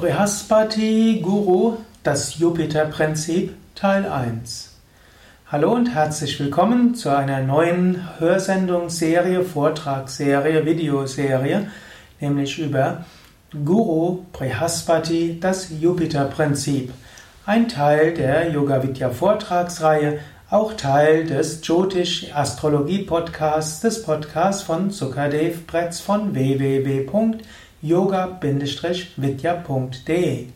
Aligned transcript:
Brihaspati 0.00 1.18
Guru, 1.20 1.78
das 2.04 2.38
Jupiter-Prinzip, 2.38 3.52
Teil 3.74 4.06
1. 4.06 4.76
Hallo 5.50 5.72
und 5.72 5.92
herzlich 5.92 6.38
willkommen 6.38 6.94
zu 6.94 7.08
einer 7.08 7.40
neuen 7.40 8.06
Hörsendungsserie, 8.20 9.42
Vortragsserie, 9.42 10.64
Videoserie, 10.64 11.66
nämlich 12.20 12.60
über 12.60 13.06
Guru 13.64 14.20
Brihaspati, 14.32 15.40
das 15.40 15.68
Jupiter-Prinzip. 15.80 16.92
Ein 17.44 17.66
Teil 17.66 18.14
der 18.14 18.52
Yoga 18.52 18.80
Vidya 18.84 19.10
Vortragsreihe, 19.10 20.20
auch 20.48 20.74
Teil 20.74 21.26
des 21.26 21.66
Jyotish 21.66 22.32
Astrologie 22.32 23.02
Podcasts, 23.02 23.80
des 23.80 24.04
Podcasts 24.04 24.62
von 24.62 24.90
Sukadev 24.92 25.66
Bretz 25.66 25.98
von 25.98 26.36
www 26.36 27.04
yoga-vidya.de. 27.82 30.46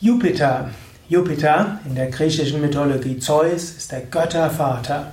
Jupiter. 0.00 0.70
Jupiter 1.08 1.78
in 1.84 1.94
der 1.94 2.10
griechischen 2.10 2.60
Mythologie 2.60 3.18
Zeus 3.18 3.70
ist 3.70 3.92
der 3.92 4.02
Göttervater. 4.02 5.12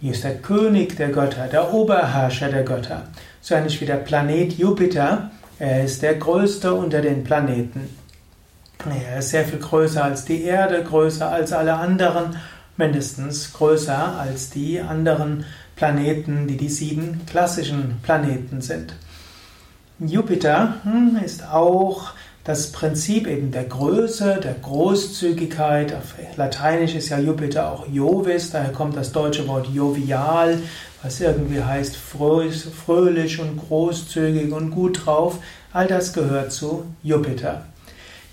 Hier 0.00 0.12
ist 0.12 0.24
der 0.24 0.38
König 0.38 0.96
der 0.96 1.08
Götter, 1.08 1.48
der 1.48 1.74
Oberherrscher 1.74 2.50
der 2.50 2.62
Götter. 2.62 3.02
So 3.40 3.54
ähnlich 3.54 3.80
wie 3.80 3.86
der 3.86 3.96
Planet 3.96 4.52
Jupiter. 4.52 5.30
Er 5.58 5.84
ist 5.84 6.02
der 6.02 6.14
größte 6.14 6.72
unter 6.72 7.00
den 7.00 7.24
Planeten. 7.24 7.88
Er 8.86 9.18
ist 9.18 9.30
sehr 9.30 9.44
viel 9.44 9.58
größer 9.58 10.04
als 10.04 10.24
die 10.24 10.42
Erde, 10.42 10.84
größer 10.84 11.30
als 11.30 11.52
alle 11.52 11.74
anderen, 11.74 12.36
mindestens 12.76 13.52
größer 13.52 14.18
als 14.18 14.50
die 14.50 14.80
anderen 14.80 15.44
Planeten, 15.74 16.46
die 16.46 16.56
die 16.56 16.68
sieben 16.68 17.22
klassischen 17.26 17.98
Planeten 18.02 18.60
sind. 18.60 18.94
Jupiter 20.00 20.74
hm, 20.84 21.18
ist 21.24 21.44
auch 21.48 22.12
das 22.44 22.70
Prinzip 22.70 23.26
eben 23.26 23.50
der 23.50 23.64
Größe, 23.64 24.38
der 24.42 24.54
Großzügigkeit. 24.54 25.92
Auf 25.92 26.14
Lateinisch 26.36 26.94
ist 26.94 27.08
ja 27.08 27.18
Jupiter 27.18 27.72
auch 27.72 27.86
Jovis, 27.88 28.50
daher 28.50 28.72
kommt 28.72 28.96
das 28.96 29.10
deutsche 29.10 29.48
Wort 29.48 29.66
jovial, 29.74 30.60
was 31.02 31.20
irgendwie 31.20 31.62
heißt 31.62 31.96
fröhlich 31.96 33.40
und 33.40 33.58
großzügig 33.68 34.52
und 34.52 34.70
gut 34.70 35.04
drauf. 35.04 35.40
All 35.72 35.88
das 35.88 36.12
gehört 36.12 36.52
zu 36.52 36.84
Jupiter. 37.02 37.66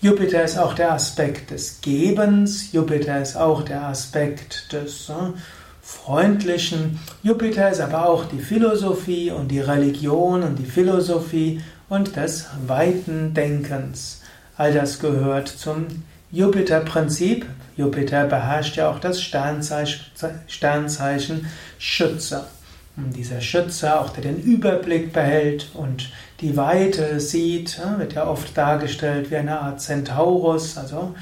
Jupiter 0.02 0.44
ist 0.44 0.60
auch 0.60 0.76
der 0.76 0.94
Aspekt 0.94 1.50
des 1.50 1.82
Gebens, 1.82 2.72
Jupiter 2.74 3.20
ist 3.20 3.36
auch 3.36 3.64
der 3.64 3.86
Aspekt 3.86 4.72
des 4.72 5.08
hm, 5.08 5.34
freundlichen. 5.86 7.00
Jupiter 7.22 7.70
ist 7.70 7.80
aber 7.80 8.10
auch 8.10 8.26
die 8.26 8.40
Philosophie 8.40 9.30
und 9.30 9.50
die 9.50 9.60
Religion 9.60 10.42
und 10.42 10.58
die 10.58 10.66
Philosophie 10.66 11.62
und 11.90 12.16
des 12.16 12.48
weiten 12.66 13.36
Denkens. 13.36 14.22
All 14.58 14.74
das 14.74 15.00
gehört 15.00 15.48
zum 15.48 15.86
Jupiter-Prinzip. 16.32 17.46
Jupiter 17.78 18.26
beherrscht 18.26 18.78
ja 18.78 18.90
auch 18.90 19.00
das 19.00 19.22
Sternzeichen, 19.22 21.46
Schütze. 21.78 22.46
Und 22.98 23.16
dieser 23.16 23.42
Schütze, 23.42 24.00
auch 24.00 24.10
der 24.10 24.24
den 24.24 24.42
Überblick 24.42 25.14
behält 25.14 25.70
und 25.76 26.10
die 26.42 26.58
Weite 26.58 27.20
sieht, 27.20 27.80
wird 27.98 28.14
ja 28.14 28.28
oft 28.28 28.58
dargestellt 28.58 29.30
wie 29.30 29.36
eine 29.36 29.60
Art 29.60 29.82
Centaurus, 29.82 30.78
also 30.78 31.14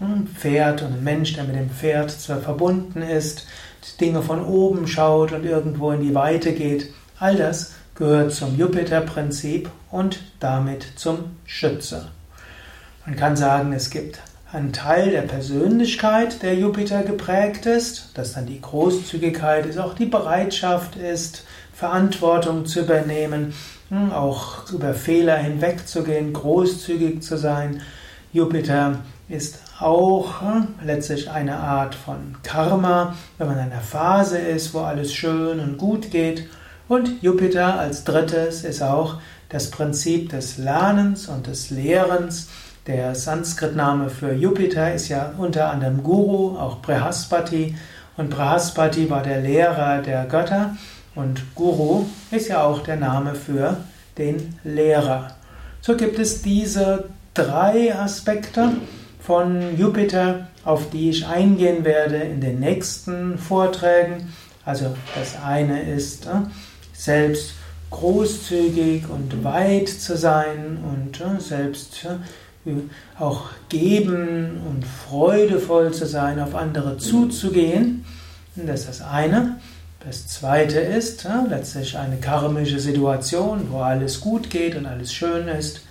ein 0.00 0.26
Pferd 0.26 0.82
und 0.82 0.94
ein 0.94 1.04
Mensch, 1.04 1.34
der 1.34 1.44
mit 1.44 1.56
dem 1.56 1.70
Pferd 1.70 2.10
zwar 2.10 2.40
verbunden 2.40 3.02
ist, 3.02 3.46
Dinge 4.00 4.22
von 4.22 4.44
oben 4.44 4.86
schaut 4.86 5.32
und 5.32 5.44
irgendwo 5.44 5.90
in 5.92 6.02
die 6.02 6.14
Weite 6.14 6.52
geht. 6.52 6.92
All 7.18 7.36
das 7.36 7.74
gehört 7.94 8.32
zum 8.32 8.58
Jupiter-Prinzip 8.58 9.70
und 9.90 10.20
damit 10.40 10.86
zum 10.96 11.36
Schütze. 11.44 12.08
Man 13.06 13.16
kann 13.16 13.36
sagen, 13.36 13.72
es 13.72 13.90
gibt 13.90 14.20
einen 14.52 14.72
Teil 14.72 15.10
der 15.10 15.22
Persönlichkeit, 15.22 16.42
der 16.42 16.54
Jupiter 16.54 17.02
geprägt 17.02 17.66
ist, 17.66 18.10
dass 18.14 18.32
dann 18.32 18.46
die 18.46 18.60
Großzügigkeit 18.60 19.66
ist, 19.66 19.78
auch 19.78 19.94
die 19.94 20.06
Bereitschaft 20.06 20.96
ist, 20.96 21.44
Verantwortung 21.72 22.66
zu 22.66 22.80
übernehmen, 22.80 23.54
hm, 23.90 24.12
auch 24.12 24.70
über 24.70 24.94
Fehler 24.94 25.36
hinwegzugehen, 25.36 26.32
großzügig 26.32 27.22
zu 27.22 27.36
sein. 27.36 27.82
Jupiter 28.32 29.00
ist 29.28 29.58
auch 29.80 30.40
hm, 30.40 30.68
letztlich 30.84 31.28
eine 31.28 31.56
Art 31.56 31.96
von 31.96 32.36
Karma, 32.44 33.16
wenn 33.38 33.48
man 33.48 33.56
in 33.56 33.64
einer 33.64 33.80
Phase 33.80 34.38
ist, 34.38 34.72
wo 34.72 34.80
alles 34.80 35.12
schön 35.12 35.58
und 35.58 35.78
gut 35.78 36.12
geht. 36.12 36.48
Und 36.86 37.22
Jupiter 37.22 37.78
als 37.78 38.04
drittes 38.04 38.62
ist 38.62 38.82
auch 38.82 39.16
das 39.48 39.70
Prinzip 39.70 40.28
des 40.28 40.58
Lernens 40.58 41.26
und 41.26 41.48
des 41.48 41.70
Lehrens. 41.70 42.48
Der 42.86 43.16
Sanskrit-Name 43.16 44.10
für 44.10 44.32
Jupiter 44.32 44.94
ist 44.94 45.08
ja 45.08 45.32
unter 45.36 45.70
anderem 45.70 46.02
Guru, 46.04 46.56
auch 46.56 46.80
Brihaspati. 46.82 47.76
Und 48.16 48.30
Brihaspati 48.30 49.10
war 49.10 49.22
der 49.22 49.40
Lehrer 49.40 50.02
der 50.02 50.24
Götter. 50.26 50.76
Und 51.16 51.54
Guru 51.56 52.06
ist 52.30 52.48
ja 52.48 52.62
auch 52.62 52.84
der 52.84 52.96
Name 52.96 53.34
für 53.34 53.76
den 54.18 54.58
Lehrer. 54.62 55.32
So 55.80 55.96
gibt 55.96 56.18
es 56.18 56.42
diese 56.42 57.08
drei 57.44 57.94
Aspekte 57.94 58.72
von 59.18 59.78
Jupiter, 59.78 60.48
auf 60.64 60.90
die 60.90 61.10
ich 61.10 61.26
eingehen 61.26 61.84
werde 61.84 62.16
in 62.16 62.40
den 62.40 62.60
nächsten 62.60 63.38
Vorträgen. 63.38 64.32
Also 64.64 64.94
das 65.14 65.36
eine 65.42 65.82
ist 65.82 66.26
äh, 66.26 66.42
selbst 66.92 67.54
großzügig 67.90 69.08
und 69.08 69.42
weit 69.42 69.88
zu 69.88 70.16
sein 70.16 70.78
und 70.84 71.20
äh, 71.20 71.40
selbst 71.40 72.04
äh, 72.04 72.72
auch 73.18 73.46
geben 73.68 74.60
und 74.68 74.84
freudevoll 74.84 75.92
zu 75.92 76.06
sein, 76.06 76.40
auf 76.40 76.54
andere 76.54 76.98
zuzugehen. 76.98 78.04
Das 78.54 78.80
ist 78.80 78.88
das 78.88 79.02
eine. 79.02 79.56
Das 80.04 80.26
zweite 80.28 80.78
ist 80.78 81.26
letztlich 81.48 81.96
eine 81.96 82.16
karmische 82.16 82.80
Situation, 82.80 83.68
wo 83.70 83.78
alles 83.78 84.20
gut 84.20 84.50
geht 84.50 84.76
und 84.76 84.86
alles 84.86 85.12
schön 85.12 85.48
ist. 85.48 85.82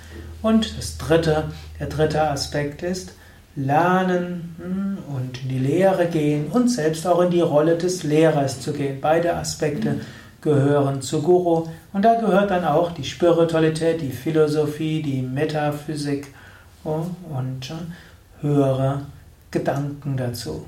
Und 0.41 0.77
das 0.77 0.97
dritte, 0.97 1.45
der 1.79 1.87
dritte 1.87 2.29
Aspekt 2.29 2.83
ist 2.83 3.13
lernen 3.55 4.55
hm, 4.57 4.97
und 5.13 5.41
in 5.43 5.49
die 5.49 5.59
Lehre 5.59 6.07
gehen 6.07 6.47
und 6.47 6.69
selbst 6.69 7.05
auch 7.05 7.21
in 7.21 7.31
die 7.31 7.41
Rolle 7.41 7.77
des 7.77 8.03
Lehrers 8.03 8.61
zu 8.61 8.73
gehen. 8.73 8.99
Beide 9.01 9.35
Aspekte 9.35 10.01
gehören 10.41 11.01
zu 11.01 11.21
Guru 11.21 11.67
und 11.91 12.03
da 12.03 12.19
gehört 12.19 12.51
dann 12.51 12.63
auch 12.63 12.91
die 12.91 13.03
Spiritualität, 13.03 14.01
die 14.01 14.11
Philosophie, 14.11 15.01
die 15.01 15.21
Metaphysik 15.21 16.27
oh, 16.85 17.05
und 17.29 17.73
höhere 18.41 19.01
Gedanken 19.51 20.15
dazu. 20.15 20.65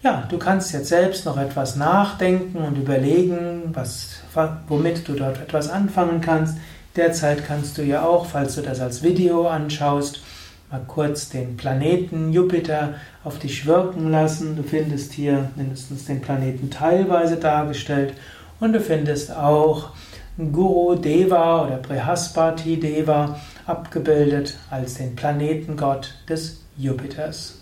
Ja, 0.00 0.24
du 0.28 0.38
kannst 0.38 0.72
jetzt 0.72 0.88
selbst 0.88 1.26
noch 1.26 1.36
etwas 1.36 1.74
nachdenken 1.74 2.58
und 2.58 2.78
überlegen, 2.78 3.70
was, 3.72 4.20
womit 4.68 5.08
du 5.08 5.14
dort 5.14 5.40
etwas 5.40 5.68
anfangen 5.68 6.20
kannst. 6.20 6.56
Derzeit 6.98 7.46
kannst 7.46 7.78
du 7.78 7.82
ja 7.82 8.02
auch, 8.02 8.26
falls 8.26 8.56
du 8.56 8.60
das 8.60 8.80
als 8.80 9.04
Video 9.04 9.46
anschaust, 9.46 10.20
mal 10.68 10.80
kurz 10.88 11.28
den 11.28 11.56
Planeten 11.56 12.32
Jupiter 12.32 12.94
auf 13.22 13.38
dich 13.38 13.66
wirken 13.66 14.10
lassen. 14.10 14.56
Du 14.56 14.64
findest 14.64 15.12
hier 15.12 15.48
mindestens 15.54 16.06
den 16.06 16.20
Planeten 16.20 16.70
teilweise 16.70 17.36
dargestellt 17.36 18.14
und 18.58 18.72
du 18.72 18.80
findest 18.80 19.32
auch 19.32 19.90
Guru 20.38 20.96
Deva 20.96 21.66
oder 21.66 21.76
Brihaspati 21.76 22.80
Deva 22.80 23.38
abgebildet 23.64 24.58
als 24.68 24.94
den 24.94 25.14
Planetengott 25.14 26.14
des 26.28 26.64
Jupiters. 26.76 27.60